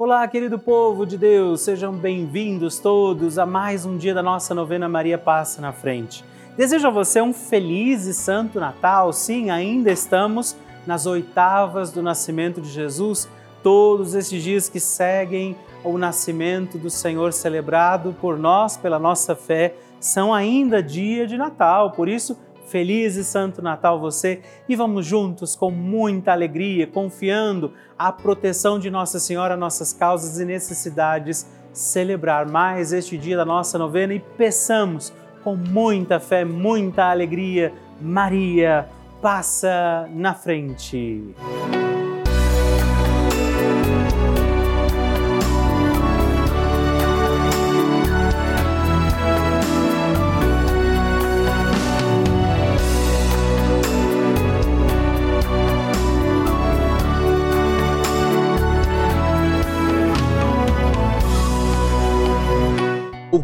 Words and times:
Olá, 0.00 0.28
querido 0.28 0.60
povo 0.60 1.04
de 1.04 1.18
Deus, 1.18 1.62
sejam 1.62 1.92
bem-vindos 1.92 2.78
todos 2.78 3.36
a 3.36 3.44
mais 3.44 3.84
um 3.84 3.96
dia 3.96 4.14
da 4.14 4.22
nossa 4.22 4.54
novena 4.54 4.88
Maria 4.88 5.18
Passa 5.18 5.60
na 5.60 5.72
Frente. 5.72 6.24
Desejo 6.56 6.86
a 6.86 6.90
você 6.90 7.20
um 7.20 7.32
feliz 7.32 8.06
e 8.06 8.14
santo 8.14 8.60
Natal. 8.60 9.12
Sim, 9.12 9.50
ainda 9.50 9.90
estamos 9.90 10.56
nas 10.86 11.04
oitavas 11.04 11.90
do 11.90 12.00
nascimento 12.00 12.60
de 12.60 12.68
Jesus, 12.68 13.28
todos 13.60 14.14
esses 14.14 14.40
dias 14.40 14.68
que 14.68 14.78
seguem 14.78 15.56
o 15.82 15.98
nascimento 15.98 16.78
do 16.78 16.90
Senhor 16.90 17.32
celebrado 17.32 18.14
por 18.20 18.38
nós, 18.38 18.76
pela 18.76 19.00
nossa 19.00 19.34
fé, 19.34 19.74
são 19.98 20.32
ainda 20.32 20.80
dia 20.80 21.26
de 21.26 21.36
Natal. 21.36 21.90
Por 21.90 22.08
isso, 22.08 22.38
Feliz 22.68 23.16
e 23.16 23.24
Santo 23.24 23.62
Natal 23.62 23.98
você 23.98 24.40
e 24.68 24.76
vamos 24.76 25.06
juntos 25.06 25.56
com 25.56 25.70
muita 25.70 26.32
alegria, 26.32 26.86
confiando 26.86 27.72
a 27.98 28.12
proteção 28.12 28.78
de 28.78 28.90
Nossa 28.90 29.18
Senhora, 29.18 29.56
nossas 29.56 29.92
causas 29.92 30.38
e 30.38 30.44
necessidades, 30.44 31.46
celebrar 31.72 32.46
mais 32.46 32.92
este 32.92 33.16
dia 33.16 33.36
da 33.36 33.44
nossa 33.44 33.78
novena 33.78 34.12
e 34.12 34.20
peçamos 34.20 35.12
com 35.42 35.56
muita 35.56 36.20
fé, 36.20 36.44
muita 36.44 37.10
alegria, 37.10 37.72
Maria, 38.00 38.88
passa 39.22 40.08
na 40.12 40.34
frente. 40.34 41.34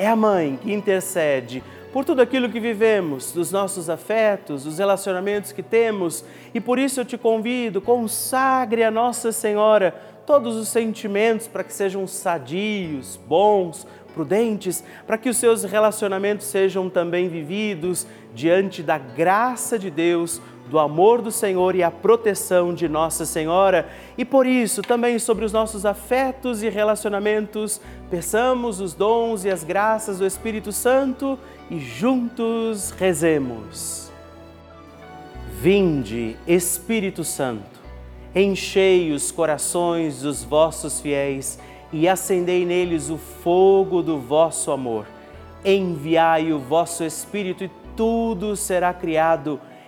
é 0.00 0.06
a 0.06 0.16
mãe 0.16 0.58
que 0.62 0.72
intercede 0.72 1.62
por 1.92 2.06
tudo 2.06 2.22
aquilo 2.22 2.48
que 2.48 2.58
vivemos, 2.58 3.32
dos 3.32 3.52
nossos 3.52 3.90
afetos, 3.90 4.64
dos 4.64 4.78
relacionamentos 4.78 5.52
que 5.52 5.62
temos, 5.62 6.24
e 6.54 6.60
por 6.60 6.78
isso 6.78 7.00
eu 7.00 7.04
te 7.04 7.18
convido, 7.18 7.82
consagre 7.82 8.82
a 8.82 8.90
Nossa 8.90 9.30
Senhora 9.30 9.94
todos 10.24 10.56
os 10.56 10.68
sentimentos 10.68 11.46
para 11.46 11.62
que 11.62 11.72
sejam 11.74 12.06
sadios, 12.06 13.20
bons, 13.28 13.86
prudentes, 14.14 14.82
para 15.06 15.18
que 15.18 15.28
os 15.28 15.36
seus 15.36 15.64
relacionamentos 15.64 16.46
sejam 16.46 16.88
também 16.88 17.28
vividos 17.28 18.06
diante 18.34 18.82
da 18.82 18.96
graça 18.96 19.78
de 19.78 19.90
Deus 19.90 20.40
do 20.70 20.78
amor 20.78 21.20
do 21.20 21.32
Senhor 21.32 21.74
e 21.74 21.82
a 21.82 21.90
proteção 21.90 22.72
de 22.72 22.88
Nossa 22.88 23.26
Senhora. 23.26 23.88
E 24.16 24.24
por 24.24 24.46
isso, 24.46 24.80
também 24.80 25.18
sobre 25.18 25.44
os 25.44 25.52
nossos 25.52 25.84
afetos 25.84 26.62
e 26.62 26.68
relacionamentos, 26.68 27.80
peçamos 28.08 28.80
os 28.80 28.94
dons 28.94 29.44
e 29.44 29.50
as 29.50 29.64
graças 29.64 30.20
do 30.20 30.26
Espírito 30.26 30.70
Santo 30.70 31.36
e 31.68 31.78
juntos 31.80 32.92
rezemos. 32.92 34.10
Vinde, 35.60 36.36
Espírito 36.46 37.24
Santo, 37.24 37.80
enchei 38.34 39.12
os 39.12 39.30
corações 39.30 40.22
dos 40.22 40.42
vossos 40.44 41.00
fiéis 41.00 41.58
e 41.92 42.08
acendei 42.08 42.64
neles 42.64 43.10
o 43.10 43.18
fogo 43.18 44.02
do 44.02 44.18
vosso 44.18 44.70
amor. 44.70 45.06
Enviai 45.64 46.52
o 46.52 46.58
vosso 46.58 47.04
Espírito 47.04 47.64
e 47.64 47.70
tudo 47.96 48.56
será 48.56 48.94
criado 48.94 49.60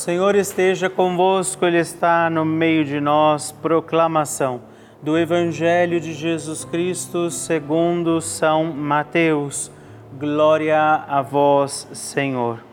Senhor 0.00 0.34
esteja 0.34 0.88
convosco, 0.88 1.66
Ele 1.66 1.76
está 1.76 2.30
no 2.30 2.42
meio 2.42 2.86
de 2.86 2.98
nós. 2.98 3.52
Proclamação 3.52 4.62
do 5.02 5.18
Evangelho 5.18 6.00
de 6.00 6.14
Jesus 6.14 6.64
Cristo 6.64 7.30
segundo 7.30 8.18
São 8.22 8.72
Mateus. 8.72 9.70
Glória 10.18 11.04
a 11.06 11.20
vós, 11.20 11.86
Senhor. 11.92 12.64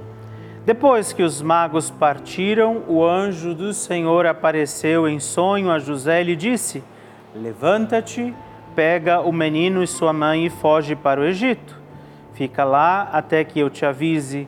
Depois 0.65 1.11
que 1.11 1.21
os 1.21 1.41
magos 1.41 1.89
partiram, 1.89 2.83
o 2.87 3.05
anjo 3.05 3.53
do 3.53 3.73
Senhor 3.73 4.25
apareceu 4.25 5.05
em 5.05 5.19
sonho 5.19 5.69
a 5.69 5.79
José 5.79 6.21
e 6.21 6.23
lhe 6.23 6.35
disse: 6.37 6.81
Levanta-te, 7.35 8.33
pega 8.73 9.19
o 9.19 9.33
menino 9.33 9.83
e 9.83 9.87
sua 9.87 10.13
mãe 10.13 10.45
e 10.45 10.49
foge 10.49 10.95
para 10.95 11.19
o 11.19 11.25
Egito. 11.25 11.77
Fica 12.33 12.63
lá 12.63 13.09
até 13.11 13.43
que 13.43 13.59
eu 13.59 13.69
te 13.69 13.85
avise, 13.85 14.47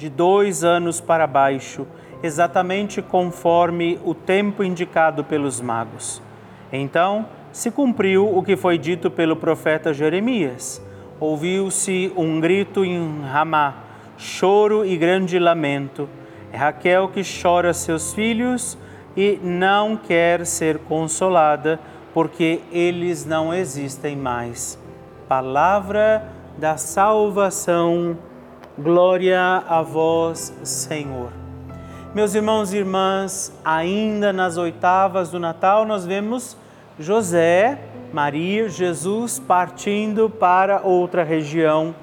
de 0.00 0.08
dois 0.08 0.64
anos 0.64 1.00
para 1.00 1.26
baixo, 1.26 1.86
exatamente 2.22 3.02
conforme 3.02 4.00
o 4.02 4.14
tempo 4.14 4.64
indicado 4.64 5.22
pelos 5.22 5.60
magos. 5.60 6.22
Então 6.72 7.26
se 7.52 7.70
cumpriu 7.70 8.34
o 8.34 8.42
que 8.42 8.56
foi 8.56 8.78
dito 8.78 9.10
pelo 9.10 9.36
profeta 9.36 9.92
Jeremias 9.92 10.82
ouviu-se 11.20 12.10
um 12.16 12.40
grito 12.40 12.82
em 12.82 13.20
Ramá, 13.20 13.74
choro 14.16 14.84
e 14.86 14.96
grande 14.96 15.38
lamento. 15.38 16.08
É 16.50 16.56
Raquel 16.56 17.08
que 17.08 17.20
chora 17.22 17.74
seus 17.74 18.14
filhos 18.14 18.76
e 19.14 19.38
não 19.42 19.96
quer 19.96 20.46
ser 20.46 20.78
consolada 20.78 21.78
porque 22.14 22.60
eles 22.72 23.26
não 23.26 23.52
existem 23.52 24.16
mais. 24.16 24.78
Palavra 25.28 26.26
da 26.56 26.76
salvação, 26.76 28.16
glória 28.82 29.62
a 29.68 29.82
vós, 29.82 30.54
Senhor. 30.62 31.30
Meus 32.14 32.34
irmãos 32.34 32.72
e 32.72 32.78
irmãs, 32.78 33.52
ainda 33.64 34.32
nas 34.32 34.56
oitavas 34.56 35.30
do 35.30 35.38
Natal, 35.38 35.84
nós 35.84 36.06
vemos 36.06 36.56
José, 36.98 37.78
Maria, 38.12 38.68
Jesus 38.68 39.38
partindo 39.38 40.30
para 40.30 40.80
outra 40.82 41.22
região 41.22 41.94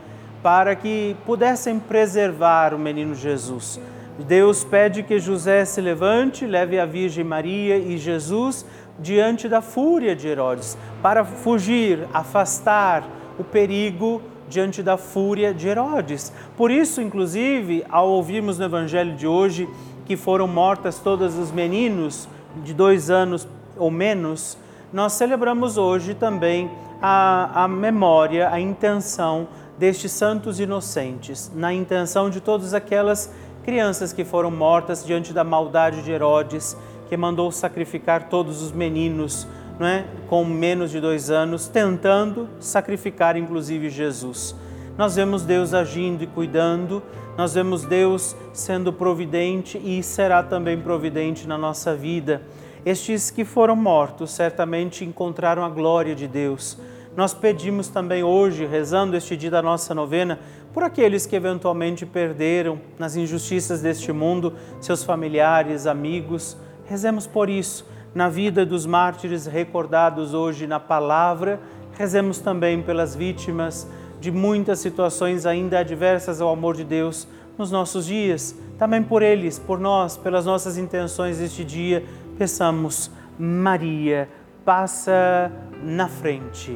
para 0.44 0.76
que 0.76 1.16
pudessem 1.26 1.80
preservar 1.80 2.74
o 2.74 2.80
menino 2.80 3.16
Jesus. 3.16 3.80
Deus 4.20 4.64
pede 4.64 5.04
que 5.04 5.20
José 5.20 5.66
se 5.66 5.82
levante, 5.82 6.46
leve 6.46 6.80
a 6.80 6.86
Virgem 6.86 7.24
Maria 7.24 7.78
e 7.78 7.98
Jesus 7.98 8.66
diante 9.00 9.50
da 9.50 9.62
fúria 9.62 10.16
de 10.16 10.28
Herodes, 10.28 10.78
para 11.02 11.26
fugir, 11.26 12.08
afastar 12.14 13.04
o 13.38 13.44
perigo 13.44 14.22
diante 14.48 14.82
da 14.82 14.98
fúria 14.98 15.54
de 15.54 15.68
Herodes. 15.68 16.32
Por 16.56 16.72
isso, 16.72 17.02
inclusive, 17.02 17.86
ao 17.90 18.10
ouvirmos 18.10 18.58
no 18.58 18.66
Evangelho 18.66 19.16
de 19.16 19.28
hoje 19.28 19.68
que 20.06 20.16
foram 20.16 20.48
mortas 20.48 21.00
todos 21.00 21.38
os 21.38 21.52
meninos 21.52 22.30
de 22.64 22.74
dois 22.74 23.10
anos 23.10 23.48
ou 23.76 23.92
menos, 23.92 24.58
nós 24.92 25.14
celebramos 25.14 25.78
hoje 25.78 26.14
também 26.14 26.72
a, 27.02 27.64
a 27.64 27.68
memória, 27.68 28.50
a 28.50 28.60
intenção 28.60 29.48
destes 29.78 30.12
santos 30.12 30.60
inocentes, 30.60 31.52
na 31.54 31.74
intenção 31.74 32.30
de 32.30 32.42
todas 32.42 32.74
aquelas 32.74 33.32
crianças 33.64 34.14
que 34.14 34.24
foram 34.24 34.50
mortas 34.50 35.06
diante 35.06 35.34
da 35.34 35.44
maldade 35.44 36.02
de 36.02 36.12
Herodes, 36.12 36.76
que 37.10 37.18
mandou 37.18 37.52
sacrificar 37.52 38.30
todos 38.30 38.62
os 38.62 38.72
meninos 38.72 39.48
não 39.80 39.88
é? 39.88 40.06
com 40.28 40.44
menos 40.44 40.92
de 40.92 41.00
dois 41.00 41.30
anos, 41.30 41.68
tentando 41.68 42.50
sacrificar 42.60 43.38
inclusive 43.38 43.90
Jesus. 43.90 44.56
Nós 44.98 45.16
vemos 45.16 45.44
Deus 45.44 45.74
agindo 45.74 46.24
e 46.24 46.28
cuidando, 46.28 47.04
nós 47.38 47.54
vemos 47.54 47.84
Deus 47.84 48.36
sendo 48.52 48.92
providente 48.92 49.78
e 49.78 50.02
será 50.02 50.42
também 50.42 50.80
providente 50.80 51.48
na 51.48 51.58
nossa 51.58 51.96
vida. 51.96 52.42
Estes 52.84 53.30
que 53.30 53.46
foram 53.46 53.76
mortos 53.76 54.32
certamente 54.32 55.06
encontraram 55.06 55.64
a 55.64 55.70
glória 55.70 56.16
de 56.16 56.28
Deus. 56.28 56.78
Nós 57.16 57.34
pedimos 57.34 57.90
também 57.90 58.24
hoje, 58.24 58.66
rezando 58.66 59.16
este 59.16 59.36
dia 59.36 59.52
da 59.52 59.62
nossa 59.62 59.94
novena, 59.94 60.40
por 60.74 60.84
aqueles 60.84 61.26
que 61.26 61.36
eventualmente 61.36 62.06
perderam 62.06 62.80
nas 62.98 63.16
injustiças 63.16 63.82
deste 63.82 64.12
mundo 64.12 64.54
seus 64.80 65.04
familiares, 65.04 65.88
amigos. 65.88 66.56
Rezemos 66.86 67.28
por 67.28 67.50
isso. 67.50 67.86
Na 68.18 68.30
vida 68.30 68.66
dos 68.66 68.88
mártires 68.88 69.46
recordados 69.46 70.34
hoje 70.34 70.66
na 70.66 70.80
palavra, 70.80 71.60
rezemos 71.96 72.40
também 72.40 72.82
pelas 72.82 73.16
vítimas 73.16 73.88
de 74.20 74.32
muitas 74.32 74.80
situações 74.80 75.46
ainda 75.46 75.78
adversas 75.78 76.42
ao 76.42 76.50
amor 76.50 76.76
de 76.76 76.84
Deus 76.84 77.28
nos 77.60 77.70
nossos 77.70 78.08
dias. 78.08 78.56
Também 78.80 79.04
por 79.04 79.22
eles, 79.22 79.60
por 79.60 79.80
nós, 79.80 80.18
pelas 80.18 80.48
nossas 80.48 80.80
intenções 80.80 81.38
deste 81.38 81.64
dia, 81.64 82.04
peçamos, 82.40 83.12
Maria, 83.38 84.28
passa 84.66 85.52
na 85.84 86.08
frente 86.08 86.76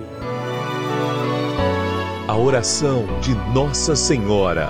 a 2.27 2.37
oração 2.37 3.03
de 3.19 3.33
Nossa 3.51 3.95
Senhora. 3.95 4.69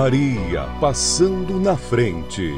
Maria 0.00 0.62
passando 0.80 1.58
na 1.58 1.76
frente. 1.76 2.54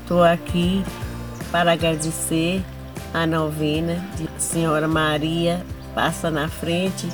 Estou 0.00 0.22
aqui 0.22 0.82
para 1.52 1.72
agradecer 1.72 2.64
a 3.12 3.26
novena 3.26 4.02
de 4.16 4.26
Senhora 4.42 4.88
Maria 4.88 5.62
passa 5.94 6.30
na 6.30 6.48
frente, 6.48 7.06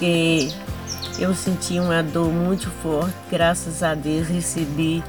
que 0.00 0.52
eu 1.20 1.32
senti 1.32 1.78
uma 1.78 2.02
dor 2.02 2.32
muito 2.32 2.68
forte, 2.82 3.14
graças 3.30 3.84
a 3.84 3.94
Deus 3.94 4.26
recebi 4.26 5.00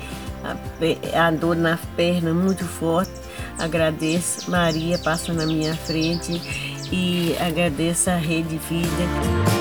a, 0.44 1.26
a 1.28 1.32
dor 1.32 1.56
na 1.56 1.80
perna 1.96 2.32
muito 2.32 2.64
forte. 2.64 3.12
Agradeço 3.58 4.52
Maria 4.52 5.00
passa 5.00 5.34
na 5.34 5.48
minha 5.48 5.76
frente 5.76 6.40
e 6.92 7.36
agradeço 7.40 8.12
a 8.12 8.18
Rede 8.18 8.60
Vida. 8.70 9.61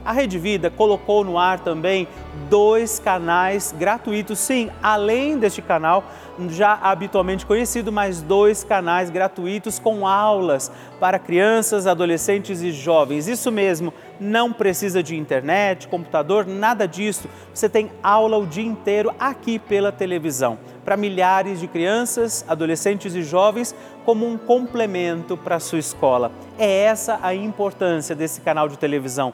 A 0.03 0.11
Rede 0.11 0.39
Vida 0.39 0.69
colocou 0.71 1.23
no 1.23 1.37
ar 1.37 1.59
também 1.59 2.07
dois 2.49 2.99
canais 2.99 3.73
gratuitos, 3.77 4.39
sim, 4.39 4.69
além 4.81 5.37
deste 5.37 5.61
canal 5.61 6.03
já 6.49 6.73
habitualmente 6.81 7.45
conhecido, 7.45 7.91
mais 7.91 8.21
dois 8.21 8.63
canais 8.63 9.09
gratuitos 9.09 9.77
com 9.77 10.07
aulas 10.07 10.71
para 10.99 11.19
crianças, 11.19 11.85
adolescentes 11.85 12.61
e 12.61 12.71
jovens. 12.71 13.27
Isso 13.27 13.51
mesmo, 13.51 13.93
não 14.19 14.51
precisa 14.51 15.03
de 15.03 15.15
internet, 15.15 15.87
computador, 15.87 16.45
nada 16.47 16.87
disso. 16.87 17.27
Você 17.53 17.69
tem 17.69 17.91
aula 18.01 18.37
o 18.37 18.47
dia 18.47 18.65
inteiro 18.65 19.13
aqui 19.19 19.59
pela 19.59 19.91
televisão, 19.91 20.57
para 20.83 20.97
milhares 20.97 21.59
de 21.59 21.67
crianças, 21.67 22.45
adolescentes 22.47 23.13
e 23.13 23.21
jovens, 23.23 23.75
como 24.05 24.25
um 24.25 24.37
complemento 24.37 25.37
para 25.37 25.57
a 25.57 25.59
sua 25.59 25.79
escola. 25.79 26.31
É 26.57 26.83
essa 26.83 27.19
a 27.21 27.35
importância 27.35 28.15
desse 28.15 28.41
canal 28.41 28.67
de 28.67 28.77
televisão 28.77 29.33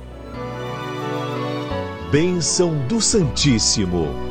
Bênção 2.13 2.77
do 2.87 3.01
Santíssimo. 3.01 4.31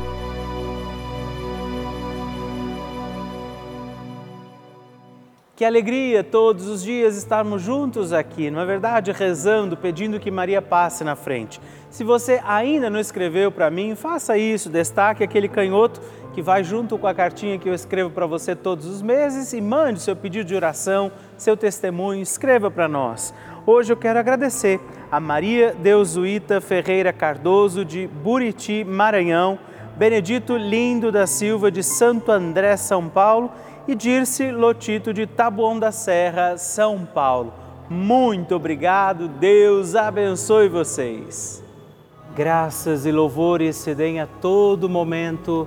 Que 5.60 5.64
alegria 5.66 6.24
todos 6.24 6.66
os 6.66 6.82
dias 6.82 7.18
estarmos 7.18 7.60
juntos 7.60 8.14
aqui, 8.14 8.50
não 8.50 8.62
é 8.62 8.64
verdade? 8.64 9.12
Rezando, 9.12 9.76
pedindo 9.76 10.18
que 10.18 10.30
Maria 10.30 10.62
passe 10.62 11.04
na 11.04 11.14
frente. 11.14 11.60
Se 11.90 12.02
você 12.02 12.40
ainda 12.46 12.88
não 12.88 12.98
escreveu 12.98 13.52
para 13.52 13.70
mim, 13.70 13.94
faça 13.94 14.38
isso, 14.38 14.70
destaque 14.70 15.22
aquele 15.22 15.48
canhoto 15.48 16.00
que 16.32 16.42
vai 16.42 16.62
junto 16.62 16.96
com 16.96 17.06
a 17.06 17.14
cartinha 17.14 17.58
que 17.58 17.68
eu 17.68 17.74
escrevo 17.74 18.10
para 18.10 18.26
você 18.26 18.54
todos 18.54 18.86
os 18.86 19.02
meses 19.02 19.52
e 19.52 19.60
mande 19.60 20.00
seu 20.00 20.14
pedido 20.14 20.46
de 20.46 20.54
oração, 20.54 21.10
seu 21.36 21.56
testemunho, 21.56 22.22
escreva 22.22 22.70
para 22.70 22.88
nós. 22.88 23.34
Hoje 23.66 23.92
eu 23.92 23.96
quero 23.96 24.18
agradecer 24.18 24.80
a 25.10 25.18
Maria 25.18 25.74
Deusuíta 25.78 26.60
Ferreira 26.60 27.12
Cardoso 27.12 27.84
de 27.84 28.06
Buriti, 28.06 28.84
Maranhão, 28.84 29.58
Benedito 29.96 30.56
Lindo 30.56 31.12
da 31.12 31.26
Silva 31.26 31.70
de 31.70 31.82
Santo 31.82 32.30
André, 32.30 32.76
São 32.76 33.08
Paulo 33.08 33.50
e 33.86 33.94
Dirce 33.94 34.50
Lotito 34.50 35.12
de 35.12 35.26
Taboão 35.26 35.78
da 35.78 35.92
Serra, 35.92 36.56
São 36.56 37.04
Paulo. 37.04 37.52
Muito 37.88 38.54
obrigado, 38.54 39.26
Deus 39.26 39.96
abençoe 39.96 40.68
vocês. 40.68 41.62
Graças 42.36 43.04
e 43.04 43.10
louvores 43.10 43.74
se 43.74 43.92
deem 43.92 44.20
a 44.20 44.26
todo 44.26 44.88
momento 44.88 45.66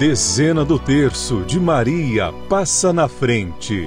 Dezena 0.00 0.64
do 0.64 0.78
terço 0.78 1.42
de 1.42 1.60
Maria 1.60 2.32
passa 2.48 2.90
na 2.90 3.06
frente. 3.06 3.86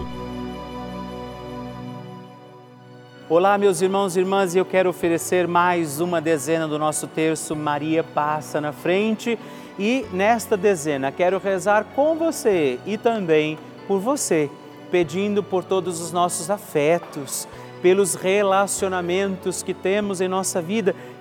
Olá, 3.28 3.58
meus 3.58 3.82
irmãos 3.82 4.16
e 4.16 4.20
irmãs, 4.20 4.54
e 4.54 4.60
eu 4.60 4.64
quero 4.64 4.92
oferecer 4.92 5.48
mais 5.48 6.00
uma 6.00 6.22
dezena 6.22 6.68
do 6.68 6.78
nosso 6.78 7.08
terço 7.08 7.56
Maria 7.56 8.04
passa 8.04 8.62
na 8.62 8.72
frente. 8.72 9.40
E 9.80 10.06
nesta 10.14 10.56
dezena 10.56 11.12
quero 11.12 11.40
rezar 11.40 11.84
com 11.96 12.16
você 12.16 12.80
e 12.86 12.96
também 12.96 13.58
por 13.88 14.00
você, 14.00 14.52
pedindo 14.92 15.42
por 15.42 15.64
todos 15.64 16.00
os 16.00 16.12
nossos 16.12 16.52
afetos, 16.52 17.48
pelos 17.82 18.14
relacionamentos 18.14 19.64
que 19.64 19.74
temos 19.74 20.22
em 20.22 20.28
nossa 20.28 20.62
vida, 20.62 20.96